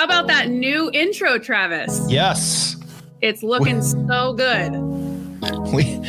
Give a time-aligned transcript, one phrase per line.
[0.00, 2.06] How about that new intro, Travis?
[2.08, 2.74] Yes.
[3.20, 4.72] It's looking we, so good.
[5.74, 6.02] We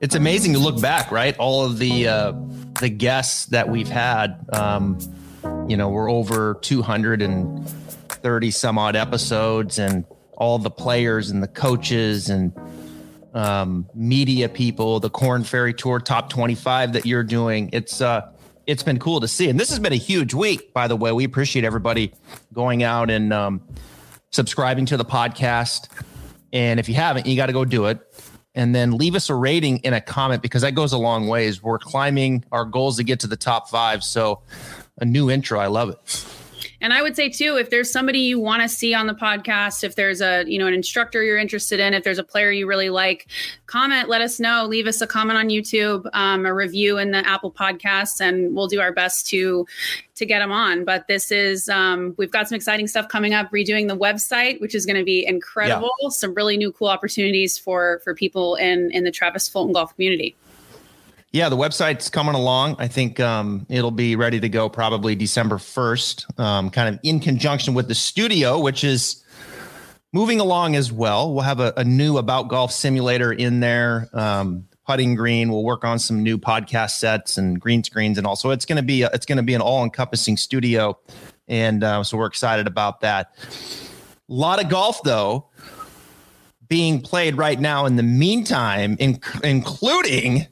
[0.00, 1.38] it's amazing to look back, right?
[1.38, 2.32] All of the uh
[2.80, 4.44] the guests that we've had.
[4.52, 4.98] Um,
[5.68, 12.28] you know, we're over 230 some odd episodes and all the players and the coaches
[12.28, 12.52] and
[13.34, 17.70] um, media people, the Corn Ferry Tour top 25 that you're doing.
[17.72, 18.32] It's uh
[18.70, 19.50] it's been cool to see.
[19.50, 21.10] And this has been a huge week, by the way.
[21.10, 22.12] We appreciate everybody
[22.52, 23.62] going out and um,
[24.30, 25.88] subscribing to the podcast.
[26.52, 27.98] And if you haven't, you got to go do it.
[28.54, 31.60] And then leave us a rating in a comment because that goes a long ways.
[31.60, 34.04] We're climbing our goals to get to the top five.
[34.04, 34.42] So
[34.98, 35.58] a new intro.
[35.58, 36.26] I love it.
[36.80, 39.84] And I would say too, if there's somebody you want to see on the podcast,
[39.84, 42.66] if there's a you know an instructor you're interested in, if there's a player you
[42.66, 43.28] really like,
[43.66, 44.66] comment, let us know.
[44.66, 48.68] Leave us a comment on YouTube, um, a review in the Apple Podcasts, and we'll
[48.68, 49.66] do our best to
[50.16, 50.84] to get them on.
[50.84, 53.50] But this is um, we've got some exciting stuff coming up.
[53.50, 55.90] Redoing the website, which is going to be incredible.
[56.02, 56.08] Yeah.
[56.10, 60.34] Some really new cool opportunities for for people in in the Travis Fulton golf community.
[61.32, 62.76] Yeah, the website's coming along.
[62.80, 67.20] I think um, it'll be ready to go probably December 1st, um, kind of in
[67.20, 69.22] conjunction with the studio, which is
[70.12, 71.32] moving along as well.
[71.32, 75.52] We'll have a, a new About Golf simulator in there, um, putting green.
[75.52, 78.34] We'll work on some new podcast sets and green screens and all.
[78.34, 80.98] So it's going to be a, it's going to be an all encompassing studio,
[81.46, 83.34] and uh, so we're excited about that.
[84.28, 85.46] A lot of golf though
[86.66, 87.86] being played right now.
[87.86, 90.48] In the meantime, in, including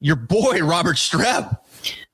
[0.00, 1.58] your boy Robert Streb.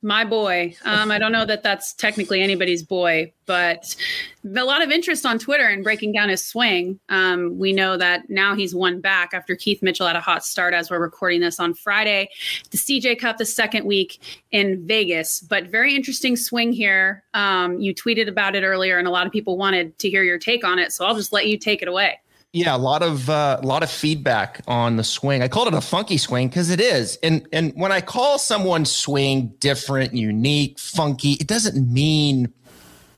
[0.02, 0.76] My boy.
[0.84, 3.96] Um, I don't know that that's technically anybody's boy, but
[4.44, 7.00] a lot of interest on Twitter and breaking down his swing.
[7.08, 10.74] Um, we know that now he's won back after Keith Mitchell had a hot start
[10.74, 12.28] as we're recording this on Friday.
[12.70, 14.20] The CJ Cup, the second week
[14.52, 17.24] in Vegas, but very interesting swing here.
[17.34, 20.38] Um, you tweeted about it earlier, and a lot of people wanted to hear your
[20.38, 20.92] take on it.
[20.92, 22.20] So I'll just let you take it away.
[22.56, 25.42] Yeah, a lot of uh, a lot of feedback on the swing.
[25.42, 27.18] I called it a funky swing because it is.
[27.22, 32.50] And and when I call someone swing different, unique, funky, it doesn't mean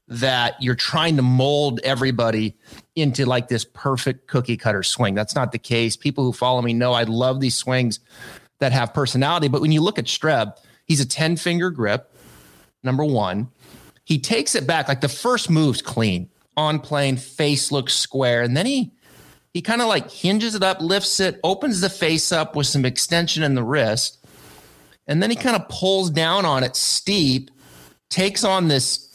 [0.09, 2.57] that you're trying to mold everybody
[2.97, 5.15] into like this perfect cookie cutter swing.
[5.15, 5.97] That's not the case.
[5.97, 8.01] People who follow me know I love these swings
[8.59, 9.47] that have personality.
[9.47, 12.13] But when you look at Streb, he's a 10 finger grip,
[12.83, 13.51] number one.
[14.03, 18.57] He takes it back, like the first move's clean on plane, face looks square, and
[18.57, 18.91] then he
[19.53, 22.85] he kind of like hinges it up, lifts it, opens the face up with some
[22.85, 24.25] extension in the wrist,
[25.07, 27.51] and then he kind of pulls down on it steep,
[28.11, 29.11] takes on this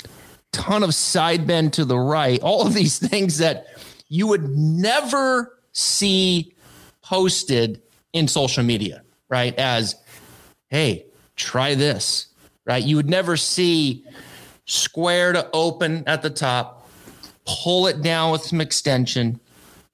[0.52, 3.68] ton of side bend to the right, all of these things that
[4.10, 6.54] you would never see
[7.02, 7.82] posted
[8.14, 9.58] in social media, right?
[9.58, 9.96] As,
[10.70, 11.06] hey,
[11.36, 12.28] try this,
[12.66, 12.84] right?
[12.84, 14.06] You would never see
[14.66, 16.90] square to open at the top,
[17.46, 19.40] pull it down with some extension,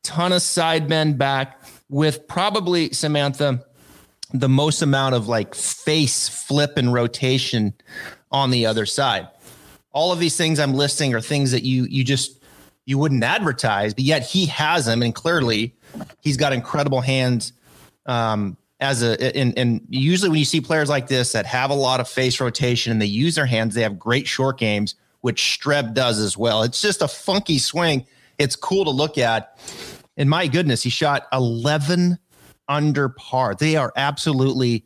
[0.04, 3.66] ton of side bend back with probably Samantha
[4.34, 7.74] the most amount of like face flip and rotation
[8.32, 9.28] on the other side.
[9.92, 12.40] All of these things I'm listing are things that you you just
[12.86, 15.76] you wouldn't advertise, but yet he has them, and clearly
[16.22, 17.54] he's got incredible hands.
[18.06, 21.76] Um, as a and, and usually when you see players like this that have a
[21.76, 25.60] lot of face rotation and they use their hands, they have great short games, which
[25.60, 26.64] Streb does as well.
[26.64, 28.06] It's just a funky swing.
[28.38, 29.58] It's cool to look at.
[30.19, 32.19] And my goodness, he shot 11
[32.68, 33.56] under par.
[33.56, 34.85] They are absolutely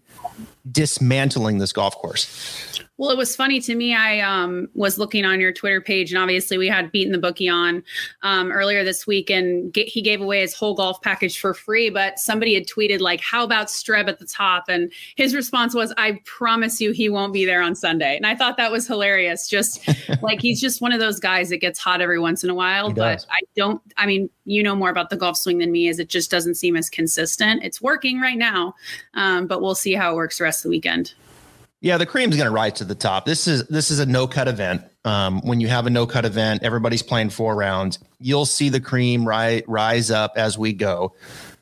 [0.72, 2.73] dismantling this golf course.
[2.98, 3.96] Well, it was funny to me.
[3.96, 7.50] I um, was looking on your Twitter page, and obviously we had beaten the bookie
[7.50, 7.84] on
[8.22, 11.90] um, earlier this week, and he gave away his whole golf package for free.
[11.90, 15.92] But somebody had tweeted like, "How about Streb at the top?" And his response was,
[15.98, 19.48] "I promise you, he won't be there on Sunday." And I thought that was hilarious.
[19.48, 19.90] Just
[20.22, 22.92] like he's just one of those guys that gets hot every once in a while.
[22.94, 23.82] But I don't.
[23.98, 26.56] I mean, you know more about the golf swing than me, as it just doesn't
[26.56, 27.64] seem as consistent.
[27.64, 28.76] It's working right now,
[29.16, 31.16] um, but we'll see how it works the rest of the weekend.
[31.84, 33.26] Yeah, the cream's going to rise to the top.
[33.26, 34.84] This is this is a no cut event.
[35.04, 38.00] Um, when you have a no cut event, everybody's playing four rounds.
[38.20, 41.14] You'll see the cream rise rise up as we go.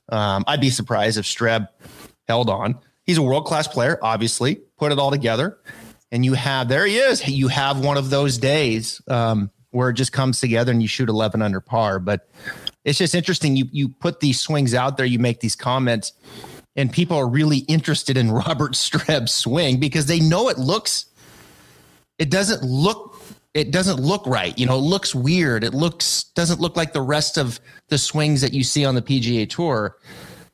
[0.09, 1.69] Um, I'd be surprised if Streb
[2.27, 2.77] held on.
[3.03, 4.61] He's a world class player, obviously.
[4.77, 5.57] Put it all together,
[6.11, 7.27] and you have there he is.
[7.27, 11.09] You have one of those days um, where it just comes together and you shoot
[11.09, 11.97] eleven under par.
[11.97, 12.29] But
[12.85, 13.55] it's just interesting.
[13.55, 15.05] You you put these swings out there.
[15.07, 16.13] You make these comments
[16.75, 21.05] and people are really interested in Robert Streb's swing because they know it looks
[22.17, 23.19] it doesn't look
[23.53, 24.57] it doesn't look right.
[24.57, 25.63] You know, it looks weird.
[25.63, 27.59] It looks doesn't look like the rest of
[27.89, 29.97] the swings that you see on the PGA Tour.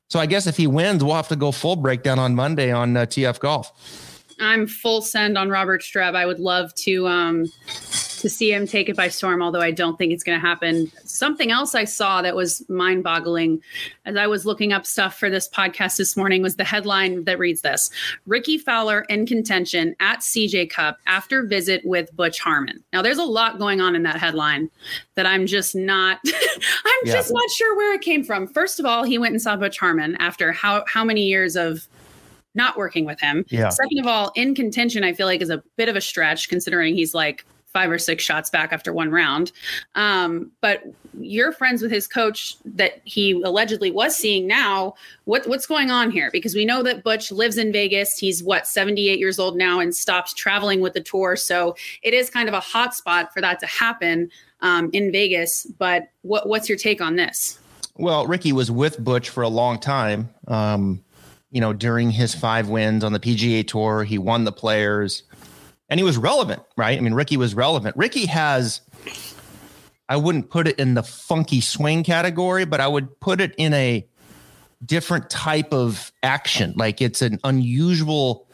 [0.09, 2.95] So I guess if he wins, we'll have to go full breakdown on Monday on
[2.95, 4.23] uh, TF Golf.
[4.39, 6.15] I'm full send on Robert Streb.
[6.15, 7.45] I would love to um
[8.17, 10.91] to see him take it by storm, although I don't think it's going to happen.
[11.05, 13.61] Something else I saw that was mind boggling
[14.05, 17.39] as I was looking up stuff for this podcast this morning was the headline that
[17.39, 17.89] reads this
[18.25, 22.83] Rickie Fowler in contention at CJ Cup after visit with Butch Harmon.
[22.93, 24.69] Now, there's a lot going on in that headline
[25.15, 27.13] that I'm just not, I'm yeah.
[27.13, 28.47] just not sure where it came from.
[28.47, 31.87] First of all, he went and saw Butch Harmon after how, how many years of
[32.55, 33.45] not working with him.
[33.49, 33.69] Yeah.
[33.69, 36.95] Second of all, in contention, I feel like is a bit of a stretch considering
[36.95, 39.51] he's like five or six shots back after one round.
[39.95, 40.83] Um, but
[41.19, 44.95] you're friends with his coach that he allegedly was seeing now.
[45.25, 46.29] What, what's going on here?
[46.31, 48.17] Because we know that Butch lives in Vegas.
[48.17, 51.35] He's what 78 years old now and stops traveling with the tour.
[51.35, 54.29] So it is kind of a hot spot for that to happen
[54.61, 55.65] um, in Vegas.
[55.77, 57.59] But what, what's your take on this?
[57.95, 60.29] Well, Rickie was with Butch for a long time.
[60.47, 61.03] Um,
[61.49, 65.23] you know, during his five wins on the PGA Tour, he won the Players
[65.89, 66.97] and he was relevant, right?
[66.97, 67.95] I mean, Rickie was relevant.
[67.95, 68.81] Rickie has,
[70.09, 73.73] I wouldn't put it in the funky swing category, but I would put it in
[73.73, 74.07] a
[74.85, 76.73] different type of action.
[76.75, 78.47] Like it's an unusual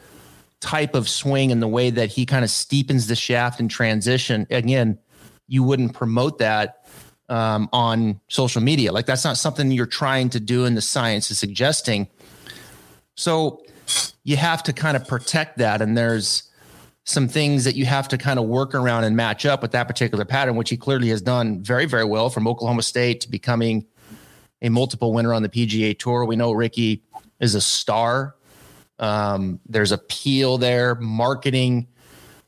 [0.60, 4.46] type of swing in the way that he kind of steepens the shaft in transition.
[4.50, 4.98] Again,
[5.46, 6.86] you wouldn't promote that
[7.28, 8.92] um, on social media.
[8.92, 12.08] Like that's not something you're trying to do, and the science is suggesting.
[13.14, 13.62] So
[14.24, 16.44] you have to kind of protect that, and there's
[17.04, 19.86] some things that you have to kind of work around and match up with that
[19.86, 23.86] particular pattern, which he clearly has done very, very well from Oklahoma State to becoming
[24.62, 26.24] a multiple winner on the PGA Tour.
[26.24, 27.02] We know Rickie
[27.40, 28.36] is a star.
[28.98, 31.88] Um, there's appeal there, marketing,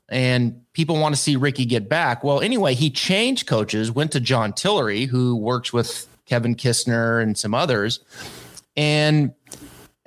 [0.08, 2.25] and people want to see Rickie get back.
[2.25, 7.37] Well, anyway, he changed coaches, went to John Tillery, who works with Kevin Kisner and
[7.37, 8.00] some others.
[8.76, 9.35] And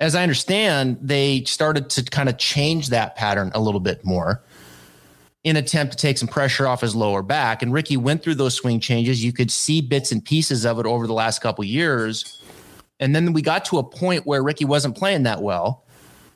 [0.00, 4.42] as I understand, they started to kind of change that pattern a little bit more
[5.44, 7.62] in attempt to take some pressure off his lower back.
[7.62, 9.22] And Rickie went through those swing changes.
[9.22, 12.42] You could see bits and pieces of it over the last couple years.
[12.98, 15.86] And then we got to a point where Rickie wasn't playing that well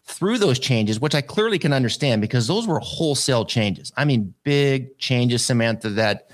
[0.05, 3.93] through those changes, which I clearly can understand because those were wholesale changes.
[3.97, 6.31] I mean, big changes, Samantha, that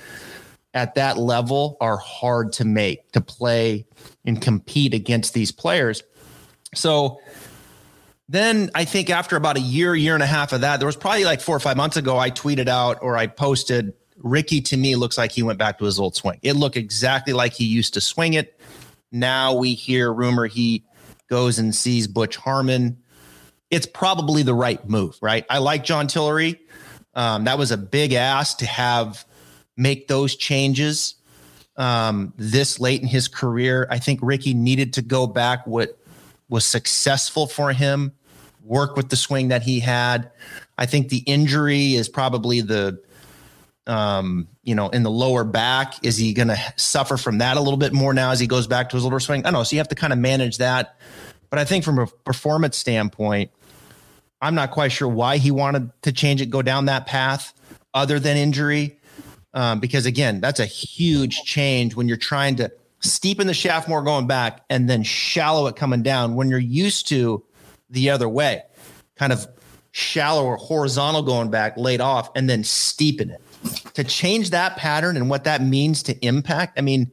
[0.75, 3.87] at that level are hard to make to play
[4.25, 6.03] and compete against these players.
[6.75, 7.21] So
[8.29, 10.97] then I think after about a year, year and a half of that, there was
[10.97, 14.77] probably like four or five months ago, I tweeted out or I posted, Rickie to
[14.77, 16.39] me looks like he went back to his old swing.
[16.43, 18.61] It looked exactly like he used to swing it.
[19.11, 20.85] Now we hear rumor he
[21.29, 22.99] goes and sees Butch Harmon.
[23.71, 25.45] It's probably the right move, right?
[25.49, 26.61] I like John Tillery.
[27.15, 29.25] Um, that was a big ask to have
[29.77, 31.15] make those changes
[31.77, 33.89] um, this late in his career.
[33.91, 35.99] I think Rickie needed to go back what
[36.51, 38.13] was successful for him,
[38.63, 40.31] work with the swing that he had.
[40.77, 43.01] I think the injury is probably the
[43.87, 46.05] um, you know, in the lower back.
[46.05, 48.67] Is he going to suffer from that a little bit more now as he goes
[48.67, 49.41] back to his older swing?
[49.41, 49.63] I don't know.
[49.63, 50.97] So you have to kind of manage that.
[51.49, 53.51] But I think from a performance standpoint,
[54.41, 57.53] I'm not quite sure why he wanted to change it, go down that path
[57.93, 58.97] other than injury.
[59.53, 62.71] Um, because again, that's a huge change when you're trying to
[63.03, 67.09] steepen the shaft more going back and then shallow it coming down when you're used
[67.09, 67.45] to
[67.89, 68.63] the other way,
[69.17, 69.47] kind of
[69.93, 73.41] shallow or horizontal going back, laid off, and then steepen it.
[73.95, 77.11] To change that pattern and what that means to impact, I mean,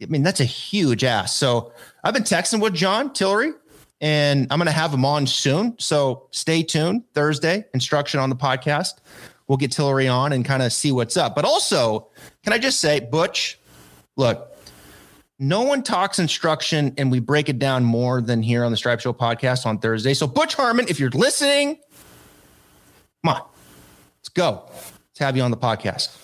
[0.00, 1.34] I mean that's a huge ass.
[1.34, 1.72] So
[2.04, 3.52] I've been texting with John Tillery,
[4.00, 5.76] and I'm going to have him on soon.
[5.78, 7.04] So stay tuned.
[7.14, 8.94] Thursday instruction on the podcast.
[9.46, 11.34] We'll get Tillery on and kind of see what's up.
[11.34, 12.08] But also,
[12.42, 13.58] can I just say, Butch,
[14.16, 14.51] look,
[15.42, 19.00] no one talks instruction and we break it down more than here on the Stripe
[19.00, 20.14] Show podcast on Thursday.
[20.14, 21.78] So, Butch Harmon, if you're listening,
[23.24, 23.42] come on,
[24.20, 24.62] let's go.
[24.68, 26.16] Let's have you on the podcast.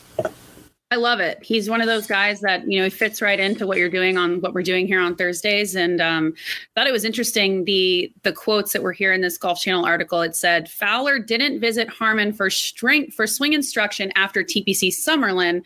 [0.90, 1.38] I love it.
[1.42, 4.16] He's one of those guys that you know he fits right into what you're doing
[4.16, 6.32] on what we're doing here on Thursdays, and um,
[6.75, 10.22] thought it was interesting the the quotes that were here in this Golf Channel article.
[10.22, 15.62] It said Fowler didn't visit Harmon for strength for swing instruction after TPC Summerlin,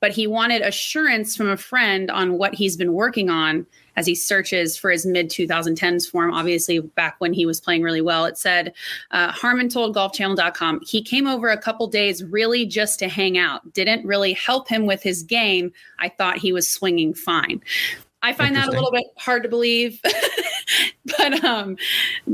[0.00, 3.66] but he wanted assurance from a friend on what he's been working on
[3.96, 8.00] as he searches for his mid 2010s form, obviously back when he was playing really
[8.00, 8.24] well.
[8.24, 8.72] It said,
[9.10, 13.72] uh, Harmon told golfchannel.com, he came over a couple days really just to hang out,
[13.72, 15.72] didn't really help him with his game.
[15.98, 17.62] I thought he was swinging fine.
[18.22, 20.00] I find that a little bit hard to believe,
[21.18, 21.78] but um,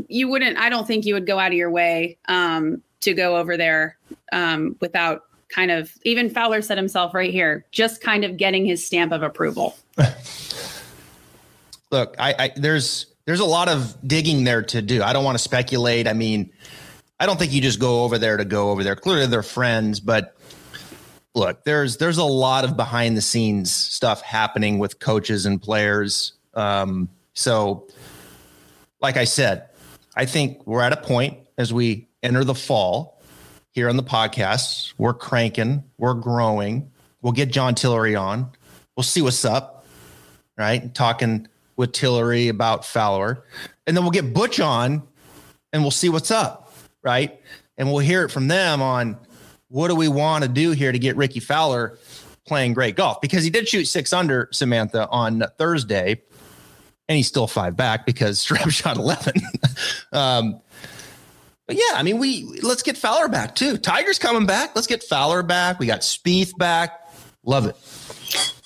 [0.08, 3.37] you wouldn't, I don't think you would go out of your way um, to go
[3.37, 3.96] over there
[4.32, 8.85] um, without kind of even Fowler said himself right here, just kind of getting his
[8.85, 9.76] stamp of approval.
[11.91, 15.03] Look, I, I there's there's a lot of digging there to do.
[15.03, 16.09] I don't want to speculate.
[16.09, 16.50] I mean,
[17.21, 18.97] I don't think you just go over there to go over there.
[18.97, 20.37] Clearly, they're friends, but
[21.35, 26.33] look, there's there's a lot of behind the scenes stuff happening with coaches and players.
[26.55, 27.87] Um, so,
[29.00, 29.69] like I said,
[30.17, 33.15] I think we're at a point as we enter the fall
[33.76, 34.95] here on the podcast.
[34.97, 36.90] We're cranking, we're growing.
[37.21, 38.50] We'll get John Tillery on.
[38.97, 39.85] We'll see what's up,
[40.56, 40.95] right?
[40.95, 43.45] Talking with Tillery about Fowler.
[43.87, 45.06] And then we'll get Butch on
[45.75, 47.38] and we'll see what's up, right?
[47.76, 49.18] And we'll hear it from them on
[49.68, 51.99] what do we want to do here to get Rickie Fowler
[52.47, 56.23] playing great golf because he did shoot six under Samantha on Thursday
[57.11, 59.35] and he's still five back because Streb shot 11.
[60.12, 60.62] um,
[61.66, 63.76] but yeah, I mean, we let's get Fowler back too.
[63.76, 64.75] Tiger's coming back.
[64.75, 65.78] Let's get Fowler back.
[65.78, 67.08] We got Spieth back.
[67.44, 67.76] Love it.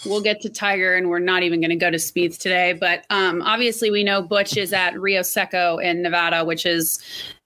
[0.06, 2.72] We'll get to Tiger, and we're not even going to go to Spieth today.
[2.72, 6.98] But um, obviously, we know Butch is at Rio Secco in Nevada, which is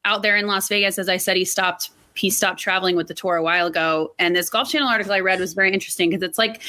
[0.04, 0.98] out there in Las Vegas.
[0.98, 4.14] As I said, he stopped he stopped traveling with the tour a while ago.
[4.18, 6.62] And this Golf Channel article I read was very interesting because it's like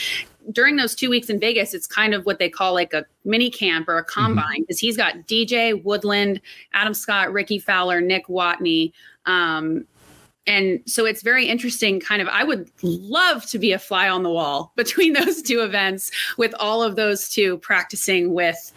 [0.52, 3.50] during those two weeks in Vegas, it's kind of what they call like a mini
[3.50, 4.22] camp or a mm-hmm.
[4.22, 4.88] combine because mm-hmm.
[4.88, 6.42] he's got DJ Woodland,
[6.74, 8.92] Adam Scott, Rickie Fowler, Nick Watney.
[9.26, 9.86] Um,
[10.48, 14.24] and so it's very interesting kind of i would love to be a fly on
[14.24, 18.72] the wall between those two events with all of those two practicing with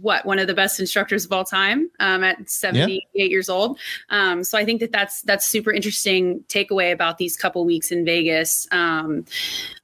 [0.00, 3.24] what one of the best instructors of all time um, at 78 yeah.
[3.24, 3.78] years old.
[4.10, 8.04] Um, so i think that that's that's super interesting takeaway about these couple weeks in
[8.04, 8.66] vegas.
[8.72, 9.24] Um,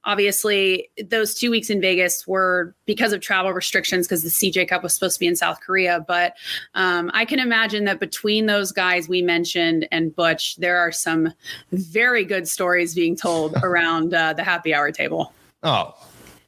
[0.03, 4.83] obviously those two weeks in vegas were because of travel restrictions because the cj cup
[4.83, 6.03] was supposed to be in south korea.
[6.07, 6.35] But
[6.75, 11.33] um, i can imagine that between those guys we mentioned and butch there are some
[11.71, 15.33] very good stories being told around uh, the happy hour table.
[15.63, 15.95] Oh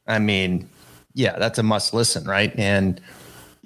[0.06, 0.68] i mean
[1.14, 2.56] yeah that's a must listen right?
[2.58, 3.00] And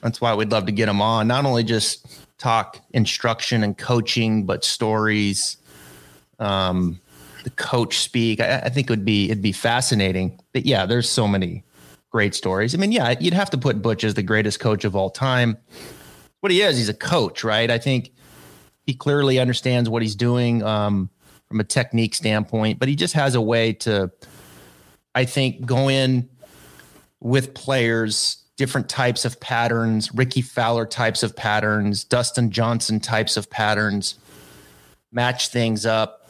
[0.05, 1.27] that's why we'd love to get them on.
[1.27, 2.07] Not only just
[2.37, 5.57] talk instruction and coaching, but stories.
[6.39, 7.01] Um,
[7.43, 8.39] the coach speak.
[8.39, 10.39] I, I think it would be it'd be fascinating.
[10.53, 11.65] But yeah, there's so many
[12.11, 12.75] great stories.
[12.75, 15.57] I mean, yeah, you'd have to put Butch as the greatest coach of all time.
[16.41, 17.71] What he is, he's a coach, right?
[17.71, 18.13] I think
[18.87, 21.09] he clearly understands what he's doing um,
[21.49, 24.13] from a technique standpoint, but he just has a way to,
[25.15, 26.29] I think, go in
[27.21, 33.51] with players different types of patterns, Rickie Fowler types of patterns, Dustin Johnson types of
[33.51, 34.17] patterns,
[35.11, 36.29] match things up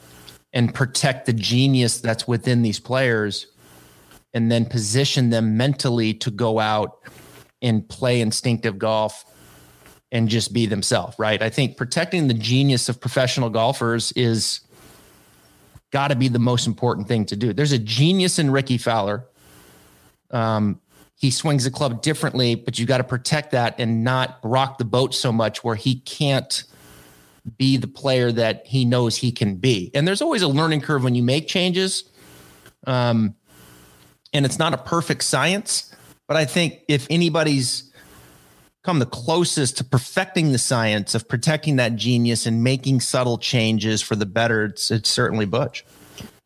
[0.53, 3.47] and protect the genius that's within these players
[4.33, 6.99] and then position them mentally to go out
[7.61, 9.25] and play instinctive golf
[10.11, 11.41] and just be themselves, right?
[11.41, 14.61] I think protecting the genius of professional golfers is
[15.91, 17.53] got to be the most important thing to do.
[17.53, 19.25] There's a genius in Rickie Fowler.
[20.31, 20.81] Um,
[21.15, 24.85] he swings the club differently, but you got to protect that and not rock the
[24.85, 26.65] boat so much where he can't
[27.57, 29.91] be the player that he knows he can be.
[29.93, 32.03] And there's always a learning curve when you make changes.
[32.85, 33.35] Um,
[34.33, 35.95] and it's not a perfect science,
[36.27, 37.91] but I think if anybody's
[38.83, 44.01] come the closest to perfecting the science of protecting that genius and making subtle changes
[44.01, 45.85] for the better, it's, it's certainly Butch.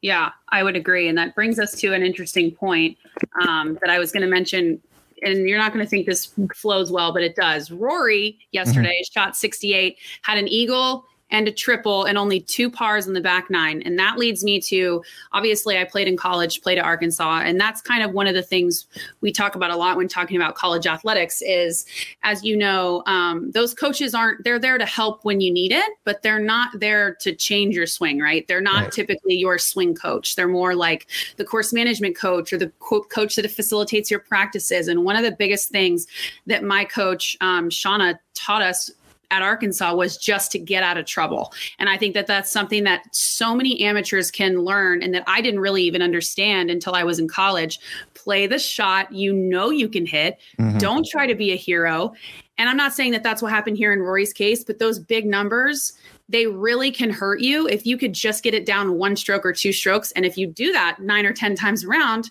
[0.01, 1.08] Yeah, I would agree.
[1.08, 2.98] And that brings us to an interesting point
[3.41, 4.82] um, that I was going to mention.
[5.22, 7.72] And you're not going to think this flows well, but it does.
[7.72, 9.20] Rory yesterday mm-hmm.
[9.20, 13.50] shot 68, had an eagle and a triple and only two pars in the back
[13.50, 13.82] nine.
[13.84, 17.42] And that leads me to obviously, I played in college, played at Arkansas.
[17.44, 18.88] And that's kind of one of the things
[19.22, 21.86] we talk about a lot when talking about college athletics is,
[22.24, 25.90] as you know, um, those coaches aren't, they're there to help when you need it,
[26.04, 28.48] but they're not there to change your swing, right?
[28.48, 28.92] They're not right.
[28.92, 30.36] typically your swing coach.
[30.36, 31.08] They're more like
[31.38, 34.88] the course management coach or the coach that facilitates your practices.
[34.88, 36.08] And one of the biggest things
[36.48, 38.90] that my coach, um, Shauna, taught us
[39.32, 41.54] at Arkansas was just to get out of trouble.
[41.78, 45.42] And I think that that's something that so many amateurs can learn and that I
[45.42, 47.80] didn't really even understand until I was in college.
[48.14, 50.40] Play the shot you know you can hit.
[50.60, 50.80] Mm-hmm.
[50.80, 52.14] Don't try to be a hero.
[52.58, 55.26] And I'm not saying that that's what happened here in Rory's case, but those big
[55.26, 55.94] numbers,
[56.28, 59.54] they really can hurt you if you could just get it down one stroke or
[59.54, 60.12] two strokes.
[60.12, 62.30] And if you do that nine or 10 times around,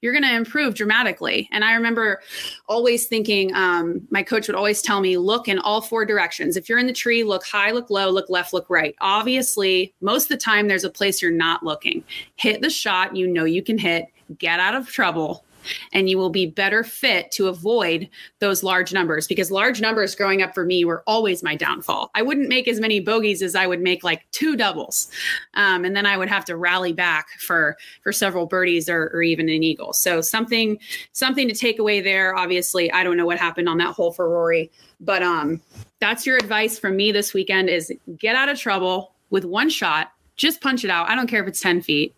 [0.00, 1.48] you're going to improve dramatically.
[1.52, 2.20] And I remember
[2.68, 6.56] always thinking, um, my coach would always tell me, look in all four directions.
[6.56, 8.94] If you're in the tree, look high, look low, look left, look right.
[9.00, 12.04] Obviously, most of the time, there's a place you're not looking.
[12.36, 14.06] Hit the shot you know you can hit,
[14.38, 15.44] get out of trouble,
[15.92, 18.08] and you will be better fit to avoid
[18.38, 22.10] those large numbers because large numbers growing up for me were always my downfall.
[22.14, 25.10] I wouldn't make as many bogeys as I would make like two doubles.
[25.54, 29.22] Um, and then I would have to rally back for for several birdies or, or
[29.22, 29.92] even an eagle.
[29.92, 30.78] So something
[31.12, 32.34] something to take away there.
[32.34, 34.70] Obviously, I don't know what happened on that hole for Rory,
[35.00, 35.60] but um,
[36.00, 40.12] that's your advice from me this weekend is get out of trouble with one shot.
[40.36, 41.08] Just punch it out.
[41.08, 42.14] I don't care if it's 10 feet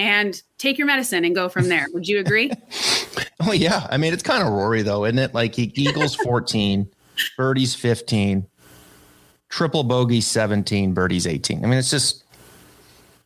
[0.00, 1.86] and take your medicine and go from there.
[1.92, 2.52] Would you agree?
[3.40, 3.86] oh yeah.
[3.90, 5.34] I mean, it's kind of Rory though, isn't it?
[5.34, 6.88] Like he Eagles 14,
[7.36, 8.46] birdies 15,
[9.48, 11.64] triple bogey 17, birdies 18.
[11.64, 12.24] I mean, it's just,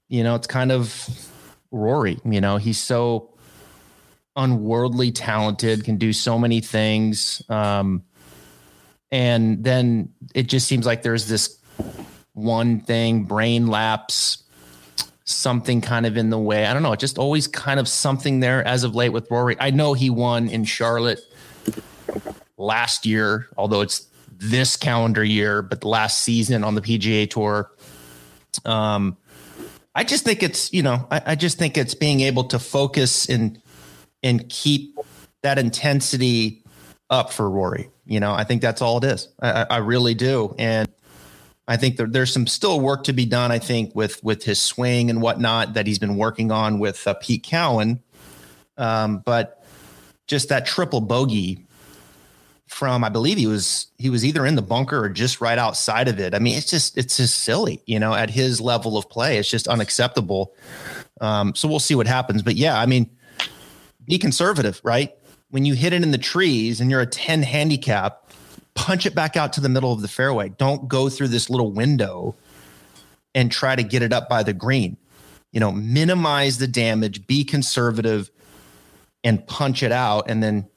[0.09, 1.09] you know, it's kind of
[1.73, 2.19] Rory.
[2.25, 3.35] You know, he's so
[4.37, 7.43] unworldly talented, can do so many things.
[7.49, 8.05] Um,
[9.11, 11.59] and then it just seems like there's this
[12.33, 14.44] one thing, brain lapse,
[15.25, 16.67] something kind of in the way.
[16.67, 19.57] I don't know, just always kind of something there as of late with Rory.
[19.59, 21.21] I know he won in Charlotte
[22.57, 27.71] last year, although it's this calendar year, but the last season on the PGA Tour.
[28.65, 29.17] Um,
[29.95, 33.29] I just think it's you know I, I just think it's being able to focus
[33.29, 33.61] and
[34.23, 34.99] and keep
[35.43, 36.65] that intensity
[37.11, 37.91] up for Rory.
[38.07, 39.29] You know, I think that's all it is.
[39.41, 40.89] I, I really do, and
[41.67, 43.51] I think there, there's some still work to be done.
[43.51, 47.15] I think with with his swing and whatnot that he's been working on with uh,
[47.15, 48.03] Pete Cowan,
[48.77, 49.65] um, but
[50.27, 51.65] just that triple bogey
[52.67, 56.09] from I believe he was he was either in the bunker or just right outside
[56.09, 56.35] of it.
[56.35, 59.49] I mean, it's just it's just silly, you know, at his level of play, it's
[59.49, 60.55] just unacceptable.
[61.21, 62.43] Um, so we'll see what happens.
[62.43, 63.09] But yeah, I mean,
[64.07, 65.15] be conservative, right?
[65.51, 68.24] When you hit it in the trees and you're a 10 handicap,
[68.75, 70.49] punch it back out to the middle of the fairway.
[70.51, 72.35] Don't go through this little window
[73.35, 74.97] and try to get it up by the green.
[75.53, 78.31] You know, minimize the damage, be conservative
[79.23, 80.69] and punch it out and then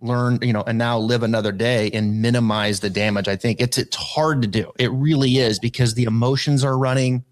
[0.00, 3.28] learn, you know, and now live another day and minimize the damage.
[3.28, 4.72] I think it's it's hard to do.
[4.78, 7.24] It really is because the emotions are running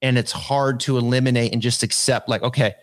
[0.00, 2.74] and it's hard to eliminate and just accept like, okay,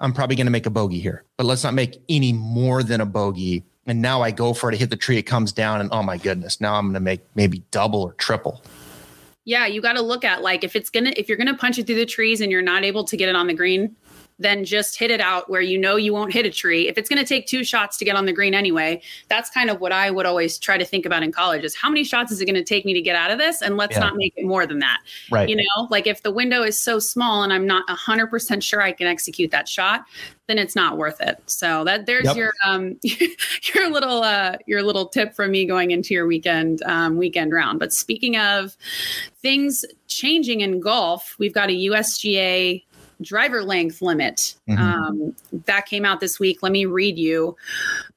[0.00, 3.00] I'm probably going to make a bogey here, but let's not make any more than
[3.00, 3.64] a bogey.
[3.90, 6.04] And now I go for it, to hit the tree, it comes down, and oh
[6.04, 8.62] my goodness, now I'm going to make maybe double or triple.
[9.44, 11.88] Yeah, you got to look at like if it's gonna if you're gonna punch it
[11.88, 13.96] through the trees and you're not able to get it on the green,
[14.40, 16.88] then just hit it out where you know you won't hit a tree.
[16.88, 19.70] If it's going to take two shots to get on the green anyway, that's kind
[19.70, 22.32] of what I would always try to think about in college is how many shots
[22.32, 23.62] is it going to take me to get out of this?
[23.62, 24.00] And let's yeah.
[24.00, 25.00] not make it more than that.
[25.30, 25.48] Right.
[25.48, 28.92] You know, like if the window is so small and I'm not 100% sure I
[28.92, 30.04] can execute that shot,
[30.50, 31.40] then it's not worth it.
[31.46, 32.36] So that there's yep.
[32.36, 32.98] your um
[33.74, 37.78] your little uh your little tip from me going into your weekend um weekend round.
[37.78, 38.76] But speaking of
[39.40, 42.82] things changing in golf, we've got a USGA
[43.20, 44.78] driver length limit mm-hmm.
[44.78, 46.62] um, that came out this week.
[46.62, 47.56] Let me read you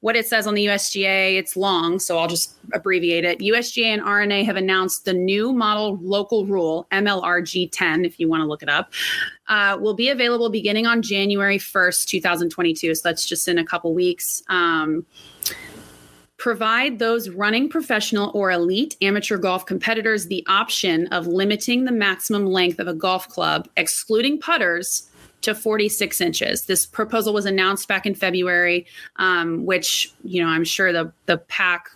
[0.00, 1.38] what it says on the USGA.
[1.38, 3.38] It's long, so I'll just abbreviate it.
[3.40, 8.42] USGA and R&A have announced the new model local rule, MLRG 10, if you want
[8.42, 8.92] to look it up,
[9.48, 12.94] uh, will be available beginning on January 1st, 2022.
[12.94, 14.42] So that's just in a couple weeks.
[14.48, 15.04] Um,
[16.44, 22.44] provide those running professional or elite amateur golf competitors the option of limiting the maximum
[22.44, 25.08] length of a golf club, excluding putters,
[25.40, 26.66] to 46 inches.
[26.66, 31.38] This proposal was announced back in February, um, which you know I'm sure the the
[31.38, 31.90] PAC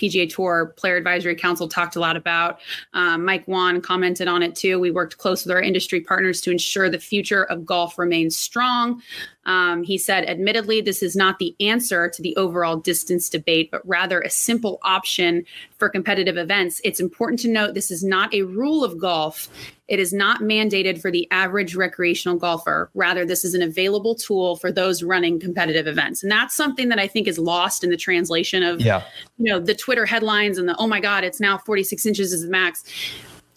[0.00, 2.60] PGA Tour Player Advisory Council talked a lot about.
[2.94, 4.78] Um, Mike Whan commented on it too.
[4.78, 9.02] We worked close with our industry partners to ensure the future of golf remains strong.
[9.46, 13.86] Um, he said, admittedly, this is not the answer to the overall distance debate, but
[13.86, 15.44] rather a simple option
[15.78, 16.80] for competitive events.
[16.84, 19.48] It's important to note this is not a rule of golf.
[19.90, 22.90] It is not mandated for the average recreational golfer.
[22.94, 26.22] Rather, this is an available tool for those running competitive events.
[26.22, 29.02] And that's something that I think is lost in the translation of, yeah.
[29.36, 32.44] you know, the Twitter headlines and the, oh my God, it's now 46 inches is
[32.44, 32.84] the max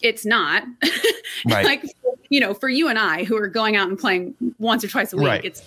[0.04, 0.64] it's not
[1.46, 1.64] right.
[1.64, 1.84] like
[2.28, 5.12] you know for you and i who are going out and playing once or twice
[5.12, 5.44] a week right.
[5.44, 5.62] it's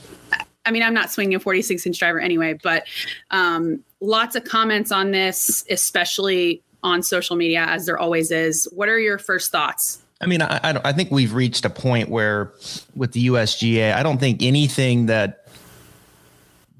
[0.65, 2.86] i mean i'm not swinging a 46 inch driver anyway but
[3.32, 8.88] um, lots of comments on this especially on social media as there always is what
[8.88, 12.53] are your first thoughts I mean, I, I, I think we've reached a point where
[12.95, 15.47] with the USGA, I don't think anything that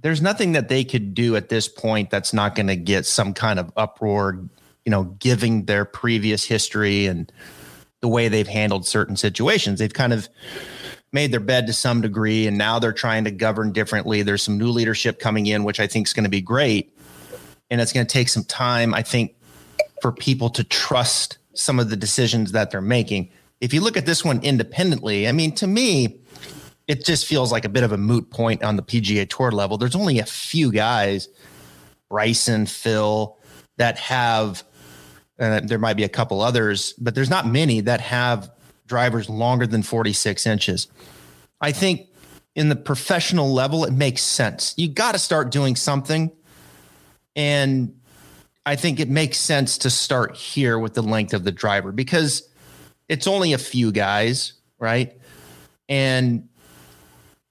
[0.02, 3.34] there's nothing that they could do at this point that's not going to get some
[3.34, 4.40] kind of uproar
[4.88, 7.30] you know, giving their previous history and
[8.00, 9.80] the way they've handled certain situations.
[9.80, 10.30] They've kind of
[11.12, 14.22] made their bed to some degree, and now they're trying to govern differently.
[14.22, 16.98] There's some new leadership coming in, which I think is going to be great.
[17.70, 19.36] And it's going to take some time, I think,
[20.02, 23.30] for people to trust some of the decisions that they're making.
[23.62, 26.22] If you look at this one independently, I mean, to me,
[26.88, 29.78] it just feels like a bit of a moot point on the PGA Tour level.
[29.78, 31.28] There's only a few guys,
[32.10, 33.38] Bryson, Phil,
[33.78, 34.64] that have
[35.40, 38.50] uh, there might be a couple others, but there's not many that have
[38.88, 40.88] drivers longer than 46 inches.
[41.62, 42.08] I think
[42.56, 44.74] in the professional level, it makes sense.
[44.78, 46.32] You got to start doing something.
[47.36, 47.97] And
[48.68, 52.50] I think it makes sense to start here with the length of the driver because
[53.08, 55.18] it's only a few guys, right?
[55.88, 56.50] And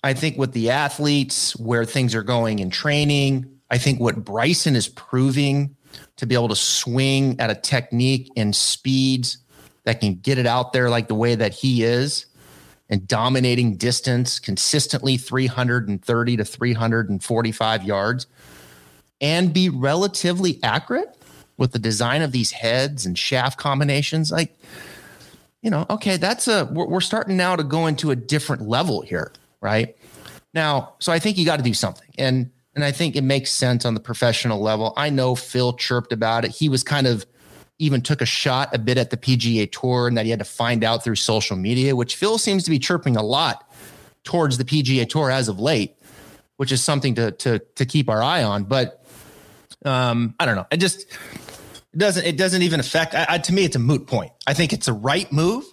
[0.05, 4.77] I think with the athletes, where things are going in training, I think what Bryson
[4.77, 5.75] is proving
[6.17, 9.39] to be able to swing at a technique and speeds
[9.85, 12.27] that can get it out there like the way that he is
[12.91, 18.27] and dominating distance consistently 330 to 345 yards
[19.21, 21.17] and be relatively accurate
[21.57, 24.57] with the design of these heads and shaft combinations like
[25.63, 29.03] you know okay that's a we're, we're starting now to go into a different level
[29.03, 29.97] here right?
[30.55, 33.51] Now so i think you got to do something and and i think it makes
[33.51, 34.93] sense on the professional level.
[34.97, 36.51] I know phil chirped about it.
[36.51, 37.27] He was kind of
[37.79, 40.47] even took a shot a bit at the pga tour and that he had to
[40.47, 43.71] find out through social media which phil seems to be chirping a lot
[44.25, 45.95] towards the pga tour as of late
[46.57, 49.06] which is something to to to keep our eye on but
[49.85, 50.67] um, I don't know.
[50.71, 51.07] I just
[51.93, 53.15] it doesn't it doesn't even affect.
[53.15, 54.33] I, I, to me, it's a moot point.
[54.47, 55.65] I think it's a right move,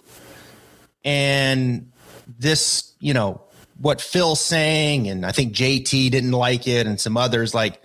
[1.04, 1.92] and
[2.26, 3.42] this, you know,
[3.78, 7.80] what Phil's saying, and I think JT didn't like it, and some others like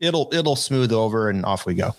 [0.00, 1.94] it'll it'll smooth over and off we go.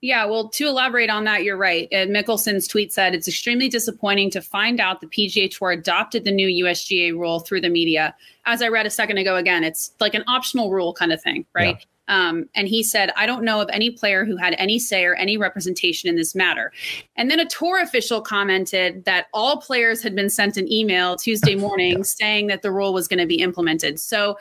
[0.00, 1.88] Yeah, well, to elaborate on that, you're right.
[1.92, 6.30] And Mickelson's tweet said it's extremely disappointing to find out the PGA Tour adopted the
[6.30, 8.14] new USGA rule through the media.
[8.44, 11.44] As I read a second ago, again, it's like an optional rule kind of thing,
[11.54, 11.76] right?
[11.78, 11.84] Yeah.
[12.08, 15.14] Um, and he said, I don't know of any player who had any say or
[15.14, 16.72] any representation in this matter.
[17.16, 21.54] And then a tour official commented that all players had been sent an email Tuesday
[21.56, 22.02] morning yeah.
[22.02, 24.00] saying that the rule was going to be implemented.
[24.00, 24.38] So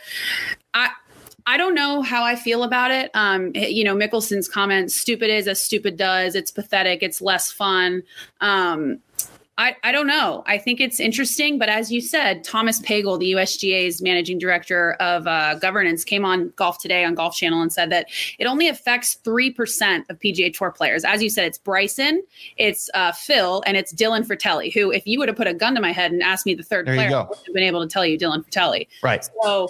[0.73, 0.89] I,
[1.45, 3.10] I don't know how I feel about it.
[3.13, 6.36] Um, you know, Mickelson's comment, stupid is as stupid does.
[6.36, 7.01] It's pathetic.
[7.01, 8.03] It's less fun.
[8.41, 8.99] Um,
[9.60, 10.43] I, I don't know.
[10.46, 15.26] I think it's interesting, but as you said, Thomas Pagel, the USGA's managing director of
[15.26, 19.17] uh, governance, came on Golf Today on Golf Channel and said that it only affects
[19.24, 21.04] 3% of PGA Tour players.
[21.04, 22.24] As you said, it's Bryson,
[22.58, 25.74] it's uh, Phil, and it's Dylan Frittelli, who, if you would have put a gun
[25.74, 27.82] to my head and asked me the third there player, I would have been able
[27.82, 28.88] to tell you Dylan Frittelli.
[29.02, 29.28] Right.
[29.43, 29.70] So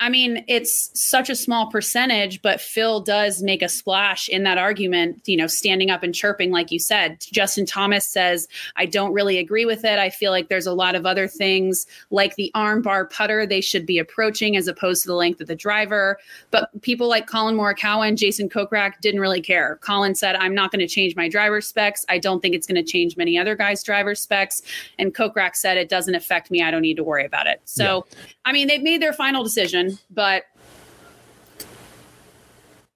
[0.00, 4.56] I mean, it's such a small percentage, but Phil does make a splash in that
[4.56, 7.20] argument, you know, standing up and chirping, like you said.
[7.32, 9.98] Justin Thomas says, I don't really agree with it.
[9.98, 13.86] I feel like there's a lot of other things like the armbar putter they should
[13.86, 16.18] be approaching as opposed to the length of the driver.
[16.52, 19.76] But people like Collin Morikawa and Jason Kokrak didn't really care.
[19.80, 22.06] Collin said, I'm not going to change my driver specs.
[22.08, 24.62] I don't think it's going to change many other guys' driver specs.
[24.96, 26.62] And Kokrak said, it doesn't affect me.
[26.62, 27.60] I don't need to worry about it.
[27.64, 28.18] So, yeah.
[28.44, 30.44] I mean, they've made their final decision, but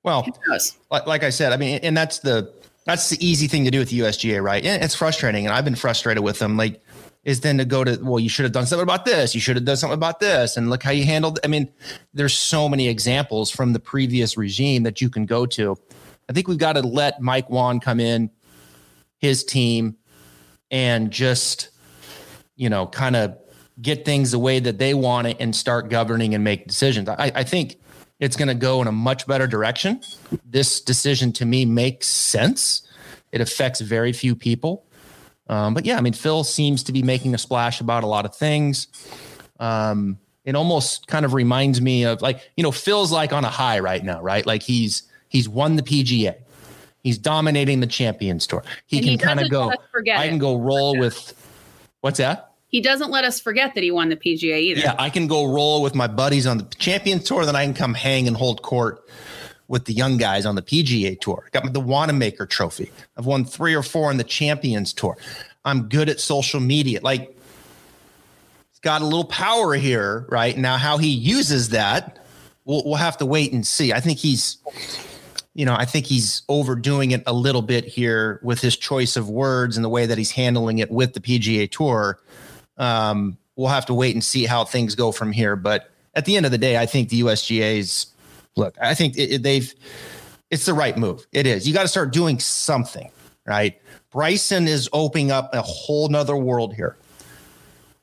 [0.02, 0.26] well,
[0.90, 2.52] like, I said, I mean, and that's the
[2.84, 4.64] that's the easy thing to do with the USGA, right?
[4.64, 6.56] And it's frustrating, and I've been frustrated with them.
[6.56, 6.82] Like,
[7.22, 9.34] is then to go to well, you should have done something about this.
[9.34, 11.38] You should have done something about this, and look how you handled.
[11.44, 11.68] I mean,
[12.12, 15.76] there's so many examples from the previous regime that you can go to.
[16.28, 18.30] I think we've got to let Mike Whan come in,
[19.18, 19.96] his team,
[20.70, 21.68] and just
[22.56, 23.36] you know, kind of
[23.82, 27.08] get things the way that they want it and start governing and make decisions.
[27.08, 27.76] I, I think
[28.20, 30.00] it's going to go in a much better direction.
[30.46, 32.82] This decision to me makes sense.
[33.32, 34.86] It affects very few people.
[35.48, 38.24] Um, but yeah, I mean, Phil seems to be making a splash about a lot
[38.24, 38.86] of things.
[39.58, 43.50] Um, it almost kind of reminds me of like, you know, Phil's like on a
[43.50, 44.46] high right now, right?
[44.46, 46.36] Like he's he's won the PGA.
[47.02, 48.62] He's dominating the Champions Tour.
[48.86, 49.72] He and can kind of go.
[50.14, 51.34] I can go roll with.
[52.00, 52.51] What's that?
[52.72, 54.80] He doesn't let us forget that he won the PGA either.
[54.80, 57.74] Yeah, I can go roll with my buddies on the Champions Tour, then I can
[57.74, 59.04] come hang and hold court
[59.68, 61.48] with the young guys on the PGA Tour.
[61.52, 62.90] Got the Wanamaker Trophy.
[63.16, 65.18] I've won three or four on the Champions Tour.
[65.66, 67.00] I'm good at social media.
[67.02, 67.36] Like,
[68.70, 70.56] he's got a little power here, right?
[70.56, 72.24] Now, how he uses that,
[72.64, 73.92] we'll, we'll have to wait and see.
[73.92, 74.56] I think he's
[75.54, 79.28] you know, I think he's overdoing it a little bit here with his choice of
[79.28, 82.18] words and the way that he's handling it with the PGA Tour.
[82.78, 85.56] Um, we'll have to wait and see how things go from here.
[85.56, 88.06] But at the end of the day, I think the USGA's
[88.56, 88.76] look.
[88.80, 89.72] I think it, it, they've
[90.50, 91.26] it's the right move.
[91.32, 91.66] It is.
[91.66, 93.10] You got to start doing something,
[93.46, 93.80] right?
[94.10, 96.96] Bryson is opening up a whole nother world here.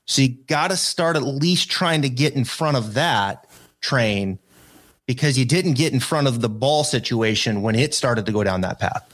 [0.05, 3.45] So you got to start at least trying to get in front of that
[3.81, 4.39] train
[5.05, 8.43] because you didn't get in front of the ball situation when it started to go
[8.43, 9.07] down that path.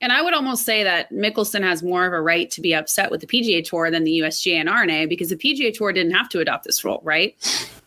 [0.00, 3.10] And I would almost say that Mickelson has more of a right to be upset
[3.10, 6.28] with the PGA Tour than the USGA and R&A because the PGA Tour didn't have
[6.30, 7.36] to adopt this rule, right?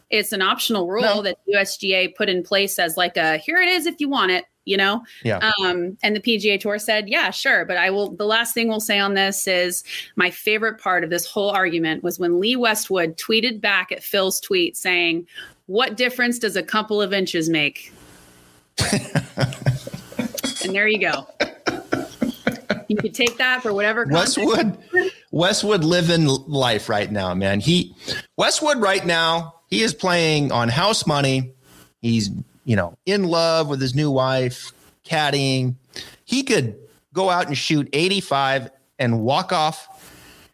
[0.10, 1.22] It's an optional rule no.
[1.24, 4.46] that USGA put in place as like a here it is if you want it,
[4.66, 5.04] you know?
[5.24, 5.52] Yeah.
[5.64, 7.66] Um, and the PGA Tour said, yeah, sure.
[7.66, 9.84] But I will, the last thing we'll say on this is
[10.16, 14.40] my favorite part of this whole argument was when Lee Westwood tweeted back at Phil's
[14.40, 15.28] tweet saying,
[15.66, 17.92] What difference does a couple of inches make?
[20.64, 21.28] and there you go
[22.88, 24.06] you could take that for whatever.
[24.10, 24.78] Westwood,
[25.32, 27.60] Westwood living life right now, man.
[27.60, 27.96] He
[28.38, 29.56] Westwood right now.
[29.68, 31.54] He is playing on house money.
[32.02, 32.30] He's,
[32.66, 34.72] you know, in love with his new wife,
[35.06, 35.76] caddying.
[36.26, 36.78] He could
[37.14, 38.70] go out and shoot 85
[39.00, 39.88] and walk off,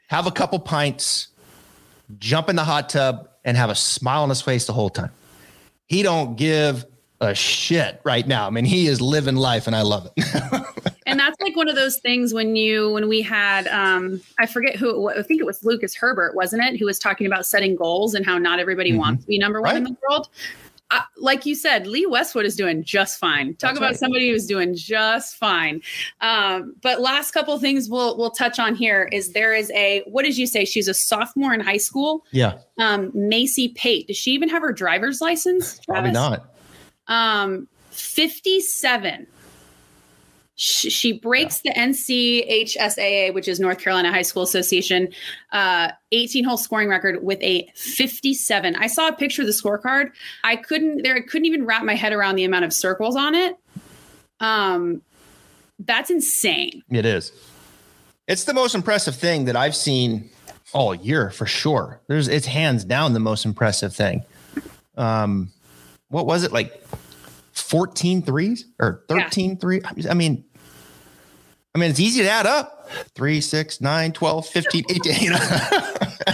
[0.08, 1.28] have a couple pints,
[2.18, 5.12] jump in the hot tub, and have a smile on his face the whole time.
[5.88, 6.86] He don't give
[7.22, 8.48] a shit right now.
[8.48, 10.24] I mean, he is living life and I love it.
[11.60, 14.76] and that's like one of those things when you when we had um i forget
[14.76, 18.14] who i think it was lucas herbert wasn't it who was talking about setting goals
[18.14, 19.00] and how not everybody mm-hmm.
[19.00, 19.78] wants to be number one right.
[19.78, 20.30] in the world
[20.92, 23.54] uh, like you said, Lee Westwood is doing just fine.
[23.56, 24.00] Talk That's about right.
[24.00, 25.82] somebody who's doing just fine.
[26.22, 30.26] Um, but last couple things we'll we'll touch on here is there is a what
[30.26, 30.66] did you say?
[30.66, 32.26] She's a sophomore in high school.
[32.32, 32.58] Yeah.
[32.80, 34.08] Um, Macy Pate.
[34.08, 35.80] Does she even have her driver's license?
[35.86, 36.56] Probably not.
[37.08, 39.28] Um, fifty-seven
[40.60, 41.74] she breaks yeah.
[41.74, 45.08] the NCHSAA, which is North Carolina High School Association,
[45.54, 48.76] uh, 18 hole scoring record with a 57.
[48.76, 50.12] I saw a picture of the scorecard.
[50.44, 51.16] I couldn't there.
[51.16, 53.56] I couldn't even wrap my head around the amount of circles on it.
[54.42, 55.02] Um,
[55.80, 56.84] that's insane.
[56.90, 57.32] It is.
[58.28, 60.30] It's the most impressive thing that I've seen
[60.74, 62.02] all year for sure.
[62.08, 64.24] There's it's hands down the most impressive thing.
[64.98, 65.54] Um,
[66.10, 66.84] what was it like?
[67.54, 69.56] 14 threes or 13 yeah.
[69.58, 69.82] three?
[70.10, 70.44] I mean,
[71.76, 72.90] I mean, it's easy to add up.
[73.14, 75.14] Three, six, nine, 12, 15, 18.
[75.22, 75.38] You know?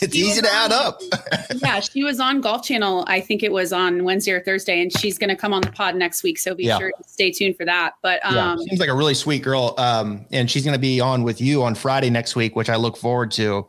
[0.00, 1.00] it's easy to add up.
[1.56, 3.04] yeah, she was on Golf Channel.
[3.06, 5.70] I think it was on Wednesday or Thursday, and she's going to come on the
[5.70, 6.38] pod next week.
[6.38, 6.78] So be yeah.
[6.78, 7.94] sure to stay tuned for that.
[8.02, 9.74] But um, yeah, seems like a really sweet girl.
[9.78, 12.76] Um, and she's going to be on with you on Friday next week, which I
[12.76, 13.68] look forward to.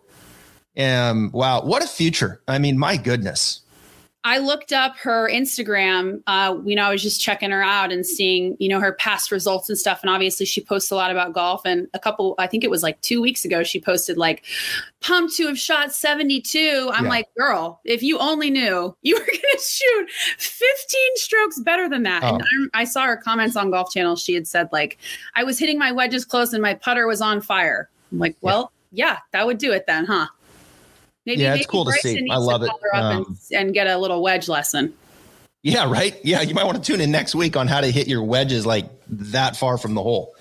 [0.78, 2.42] Um, wow, what a future!
[2.48, 3.62] I mean, my goodness.
[4.26, 6.24] I looked up her Instagram.
[6.26, 9.32] Uh, you know, I was just checking her out and seeing, you know, her past
[9.32, 10.02] results and stuff.
[10.02, 11.62] And obviously, she posts a lot about golf.
[11.64, 14.44] And a couple, I think it was like two weeks ago, she posted like,
[15.00, 17.10] "Pumped to have shot 72." I'm yeah.
[17.10, 20.10] like, girl, if you only knew, you were going to shoot
[20.40, 22.24] 15 strokes better than that.
[22.24, 22.36] Oh.
[22.36, 24.16] And I, I saw her comments on Golf Channel.
[24.16, 24.98] She had said like,
[25.36, 28.72] "I was hitting my wedges close and my putter was on fire." I'm like, well,
[28.92, 30.28] yeah, yeah that would do it then, huh?
[31.26, 32.28] Maybe, yeah, it's cool Bryson to see.
[32.30, 32.70] I love it.
[32.94, 34.94] Um, and, and get a little wedge lesson.
[35.64, 36.16] Yeah, right.
[36.24, 38.68] Yeah, you might want to tune in next week on how to hit your wedges
[38.68, 40.36] like that far from the hole.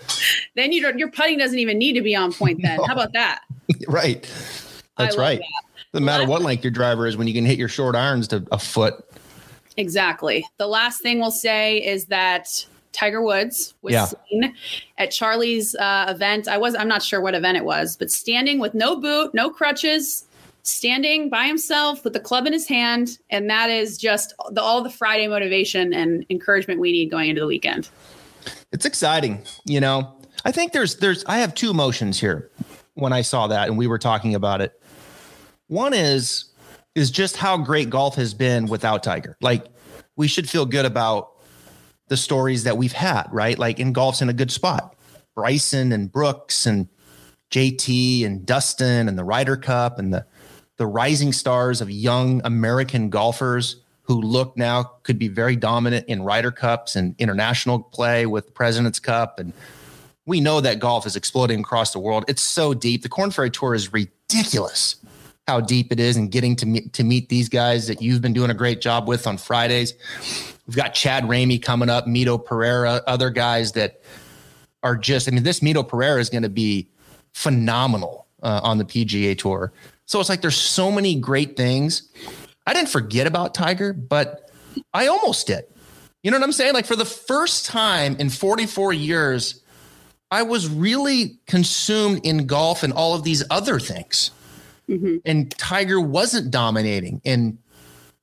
[0.55, 2.61] Then you don't, your putting doesn't even need to be on point.
[2.61, 2.85] Then no.
[2.85, 3.41] how about that?
[3.89, 4.31] right.
[4.99, 5.39] That's right.
[5.39, 5.63] That.
[5.95, 8.47] Doesn't matter what length your driver is when you can hit your short irons to
[8.53, 9.03] a foot.
[9.79, 10.45] Exactly.
[10.59, 14.07] The last thing we'll say is that Tiger Woods was yeah.
[14.29, 14.55] seen
[14.99, 16.49] at Charlie's uh, event.
[16.49, 19.51] I was I'm not sure what event it was, but standing with no boot, no
[19.51, 20.27] crutches,
[20.65, 23.19] standing by himself with the club in his hand.
[23.31, 27.41] And that is just the, all the Friday motivation and encouragement we need going into
[27.41, 27.89] the weekend.
[28.73, 29.43] It's exciting.
[29.67, 32.51] You know, I think there's, there's, I have two emotions here
[32.95, 34.81] when I saw that and we were talking about it.
[35.69, 36.47] One is,
[36.95, 39.37] is just how great golf has been without Tiger.
[39.41, 39.67] Like
[40.17, 41.31] we should feel good about
[42.09, 43.59] the stories that we've had, right?
[43.59, 44.97] Like in golf's in a good spot.
[45.35, 46.89] Bryson and Brooks and
[47.51, 50.25] JT and Dustin and the Ryder Cup and the
[50.77, 56.23] the rising stars of young American golfers who look now could be very dominant in
[56.23, 59.39] Ryder Cups and international play with the President's Cup.
[59.39, 59.53] And
[60.27, 62.25] we know that golf is exploding across the world.
[62.29, 63.03] It's so deep.
[63.03, 64.97] The Corn Ferry Tour is ridiculous
[65.47, 68.33] how deep it is and getting to meet, to meet these guys that you've been
[68.33, 69.95] doing a great job with on Fridays.
[70.67, 74.01] We've got Chad Ramey coming up, Mito Pereira, other guys that
[74.83, 76.89] are just, I mean, this Mito Pereira is going to be
[77.33, 79.73] phenomenal uh, on the PGA Tour.
[80.07, 82.11] So it's like there's so many great things.
[82.67, 84.51] I didn't forget about Tiger, but
[84.93, 85.65] I almost did.
[86.23, 86.75] You know what I'm saying?
[86.75, 89.63] Like for the first time in 44 years,
[90.31, 94.31] I was really consumed in golf and all of these other things.
[94.89, 95.17] Mm-hmm.
[95.25, 97.59] And Tiger wasn't dominating and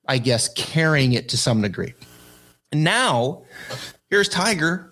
[0.08, 1.94] I guess carrying it to some degree.
[2.72, 3.44] And now
[4.10, 4.91] here's Tiger.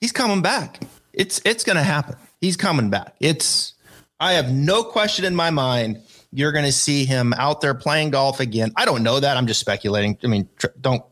[0.00, 0.82] He's coming back.
[1.12, 2.16] It's it's going to happen.
[2.40, 3.16] He's coming back.
[3.20, 3.74] It's
[4.20, 6.02] I have no question in my mind
[6.32, 8.72] you're going to see him out there playing golf again.
[8.76, 9.36] I don't know that.
[9.36, 10.18] I'm just speculating.
[10.22, 11.02] I mean, tr- don't,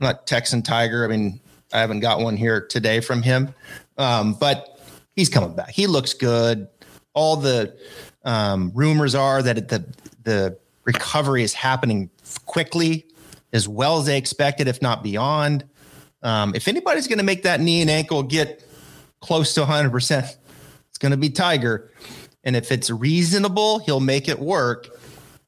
[0.00, 1.04] I'm not Texan Tiger.
[1.04, 1.40] I mean,
[1.72, 3.54] I haven't got one here today from him,
[3.98, 4.80] um, but
[5.14, 5.70] he's coming back.
[5.70, 6.68] He looks good.
[7.14, 7.76] All the
[8.24, 9.84] um, rumors are that the
[10.24, 12.10] the recovery is happening
[12.46, 13.06] quickly,
[13.52, 15.64] as well as they expected, if not beyond.
[16.22, 18.68] Um, if anybody's going to make that knee and ankle get
[19.20, 20.36] close to 100 percent
[20.96, 21.90] it's going to be Tiger.
[22.42, 24.95] And if it's reasonable, he'll make it work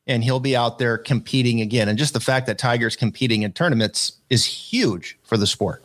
[0.08, 1.88] and he'll be out there competing again.
[1.88, 5.84] And just the fact that Tiger's competing in tournaments is huge for the sport.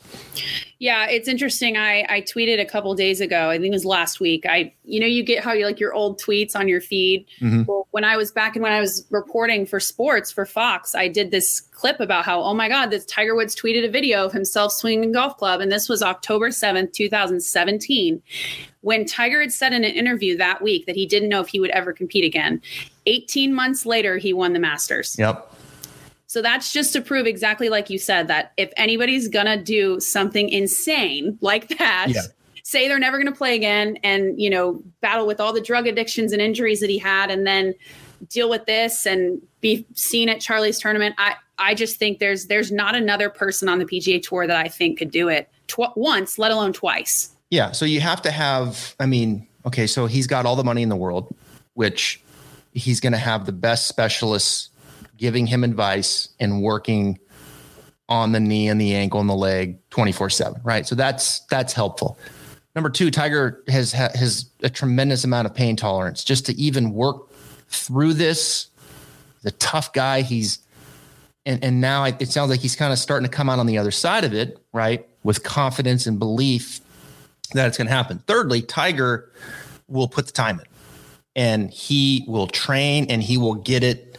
[0.80, 1.78] Yeah, it's interesting.
[1.78, 3.50] I I tweeted a couple days ago.
[3.50, 4.46] I think it was last week.
[4.46, 7.26] I you know you get how you like your old tweets on your feed.
[7.40, 7.64] Mm-hmm.
[7.68, 11.08] Well, when I was back and when I was reporting for sports for Fox, I
[11.08, 14.34] did this clip about how oh my god, this Tiger Woods tweeted a video of
[14.34, 18.22] himself swinging a golf club, and this was October seventh, two thousand seventeen,
[18.82, 21.60] when Tiger had said in an interview that week that he didn't know if he
[21.62, 22.62] would ever compete again.
[23.06, 25.16] Eighteen months later, he won the Masters.
[25.18, 25.52] Yep.
[26.34, 30.00] So that's just to prove exactly like you said that if anybody's going to do
[30.00, 32.22] something insane like that, yeah.
[32.64, 35.86] say they're never going to play again and, you know, battle with all the drug
[35.86, 37.76] addictions and injuries that he had and then
[38.30, 42.72] deal with this and be seen at Charlie's tournament, I I just think there's there's
[42.72, 46.40] not another person on the PGA Tour that I think could do it tw- once,
[46.40, 47.30] let alone twice.
[47.52, 50.82] Yeah, so you have to have I mean, okay, so he's got all the money
[50.82, 51.34] in the world,
[51.76, 52.24] which
[52.74, 54.70] he's going to have the best specialists
[55.18, 57.20] giving him advice and working
[58.10, 60.86] on the knee and the ankle and the leg 24 7 right?
[60.86, 62.18] So that's that's helpful.
[62.76, 66.24] Number two tiger has has a tremendous amount of pain tolerance.
[66.24, 67.30] Just to even work
[67.68, 68.68] through this
[69.44, 70.60] the tough guy he's
[71.46, 73.78] and and now it sounds like he's kind of starting to come out on the
[73.78, 75.08] other side of it right?
[75.24, 76.82] With confidence and belief
[77.54, 78.20] that it's going to happen.
[78.26, 79.32] Thirdly tiger
[79.88, 80.66] will put the time in
[81.36, 84.18] and he will train and he will get it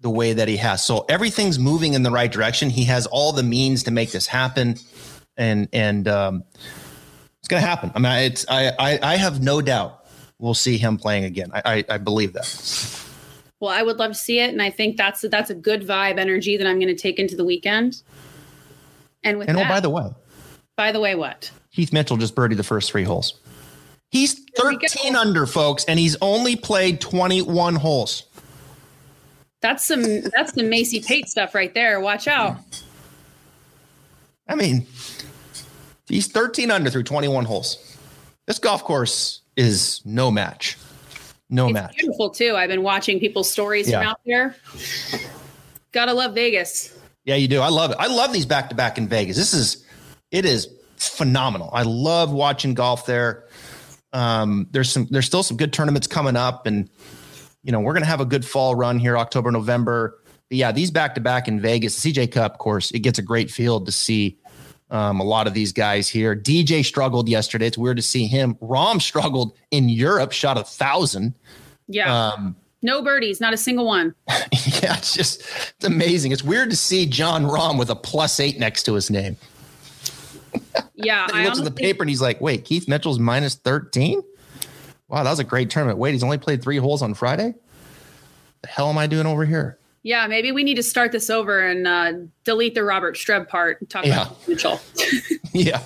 [0.00, 0.84] the way that he has.
[0.84, 2.70] So everything's moving in the right direction.
[2.70, 4.76] He has all the means to make this happen,
[5.36, 6.44] and and um,
[7.38, 7.92] it's going to happen.
[7.94, 10.06] I mean, it's I, I, I have no doubt
[10.38, 11.50] we'll see him playing again.
[11.52, 13.02] I, I, I believe that.
[13.58, 16.18] Well, I would love to see it, and I think that's that's a good vibe
[16.18, 18.02] energy that I'm going to take into the weekend.
[19.24, 20.10] And with and that, oh, by the way,
[20.76, 23.40] by the way, what Keith Mitchell just birdied the first three holes.
[24.10, 28.24] He's 13 under, folks, and he's only played 21 holes.
[29.60, 32.00] That's some that's some Macy Pate stuff right there.
[32.00, 32.56] Watch out.
[34.48, 34.86] I mean,
[36.06, 37.98] he's 13 under through 21 holes.
[38.46, 40.76] This golf course is no match.
[41.50, 41.96] No it's match.
[41.96, 42.54] Beautiful too.
[42.56, 44.00] I've been watching people's stories yeah.
[44.00, 44.56] from out there.
[45.92, 46.96] Gotta love Vegas.
[47.24, 47.60] Yeah, you do.
[47.60, 47.96] I love it.
[47.98, 49.36] I love these back to back in Vegas.
[49.36, 49.84] This is
[50.30, 51.70] it is phenomenal.
[51.72, 53.45] I love watching golf there.
[54.12, 56.88] Um, there's some there's still some good tournaments coming up and
[57.66, 60.20] you know, we're going to have a good fall run here, October, November.
[60.48, 63.18] But yeah, these back to back in Vegas, the CJ Cup, of course, it gets
[63.18, 64.38] a great field to see
[64.88, 66.36] um, a lot of these guys here.
[66.36, 67.66] DJ struggled yesterday.
[67.66, 68.54] It's weird to see him.
[68.62, 71.34] Rahm struggled in Europe, shot a thousand.
[71.88, 72.28] Yeah.
[72.28, 74.14] Um, no birdies, not a single one.
[74.28, 76.30] yeah, it's just it's amazing.
[76.30, 79.36] It's weird to see Jon Rahm with a plus eight next to his name.
[80.94, 84.22] Yeah, he looks at the paper and he's like, "Wait, Keith Mitchell's minus 13?
[85.08, 85.98] Wow, that was a great tournament.
[85.98, 87.54] Wait, he's only played three holes on Friday.
[88.62, 89.78] The hell am I doing over here?
[90.02, 92.12] Yeah, maybe we need to start this over and uh,
[92.44, 94.22] delete the Robert Streb part and talk yeah.
[94.22, 94.80] about Mitchell.
[95.52, 95.82] yeah.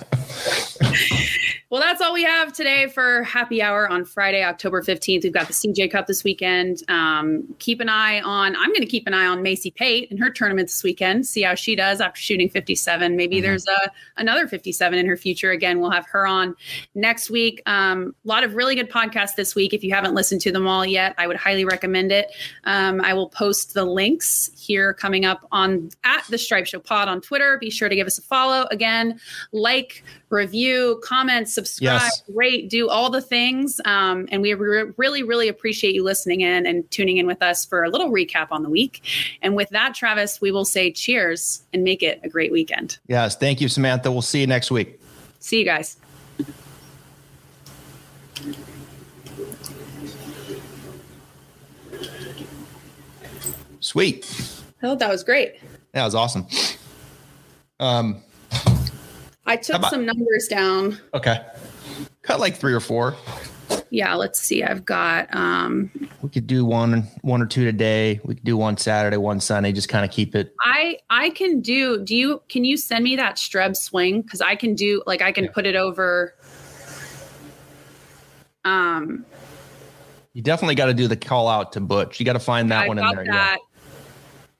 [1.71, 5.23] Well, that's all we have today for happy hour on Friday, October 15th.
[5.23, 6.83] We've got the CJ Cup this weekend.
[6.89, 10.19] Um, keep an eye on, I'm going to keep an eye on Macy Pate and
[10.19, 13.15] her tournament this weekend, see how she does after shooting 57.
[13.15, 13.43] Maybe mm-hmm.
[13.43, 15.51] there's a, another 57 in her future.
[15.51, 16.57] Again, we'll have her on
[16.93, 17.61] next week.
[17.65, 19.73] Um, a lot of really good podcasts this week.
[19.73, 22.33] If you haven't listened to them all yet, I would highly recommend it.
[22.65, 27.07] Um, I will post the links here coming up on at the Stripe Show Pod
[27.07, 27.57] on Twitter.
[27.59, 28.67] Be sure to give us a follow.
[28.71, 29.21] Again,
[29.53, 32.23] like, review, comment, subscribe, yes.
[32.27, 33.79] rate, do all the things.
[33.85, 37.65] Um, and we re- really, really appreciate you listening in and tuning in with us
[37.65, 39.01] for a little recap on the week.
[39.41, 42.99] And with that, Travis, we will say cheers and make it a great weekend.
[43.07, 43.35] Yes.
[43.35, 44.11] Thank you, Samantha.
[44.11, 44.99] We'll see you next week.
[45.39, 45.97] See you guys.
[53.79, 54.63] Sweet.
[54.83, 55.55] Oh, that was great.
[55.91, 56.47] That was awesome.
[57.79, 58.23] Um,
[59.51, 60.97] I took some numbers down.
[61.13, 61.45] Okay.
[62.21, 63.17] Cut like three or four.
[63.89, 64.63] Yeah, let's see.
[64.63, 68.21] I've got um we could do one one or two today.
[68.23, 70.55] We could do one Saturday, one Sunday, just kind of keep it.
[70.61, 74.21] I I can do do you can you send me that Streb swing?
[74.21, 75.51] Because I can do like I can yeah.
[75.51, 76.33] put it over
[78.63, 79.25] um
[80.31, 82.21] you definitely got to do the call out to Butch.
[82.21, 83.25] You got to find that I one in there.
[83.25, 83.59] That.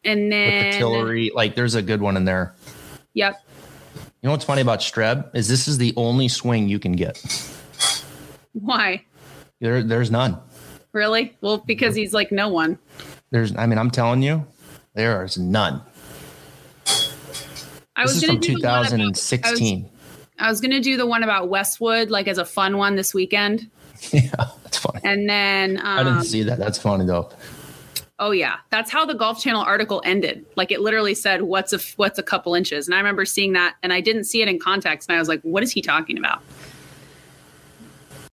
[0.04, 0.12] Yeah.
[0.12, 2.56] And then With the Tillery, like there's a good one in there.
[3.14, 3.42] Yep.
[4.22, 7.20] You know what's funny about Streb is this is the only swing you can get.
[8.54, 9.04] Why?
[9.60, 10.38] There, there's none.
[10.92, 11.36] Really?
[11.42, 12.78] Well, because he's like no one.
[13.32, 14.46] There's, I mean, I'm telling you,
[14.94, 15.82] there is none.
[17.96, 19.80] I this was from 2016.
[19.80, 19.92] About,
[20.38, 22.96] I was, was going to do the one about Westwood, like as a fun one
[22.96, 23.70] this weekend.
[24.12, 24.32] Yeah,
[24.64, 25.00] that's funny.
[25.04, 26.58] And then um, I didn't um, see that.
[26.58, 27.30] That's funny though.
[28.22, 30.46] Oh yeah, that's how the Golf Channel article ended.
[30.56, 33.78] Like it literally said, "What's a what's a couple inches?" And I remember seeing that,
[33.82, 36.20] and I didn't see it in context, and I was like, "What is he talking
[36.20, 36.44] about?"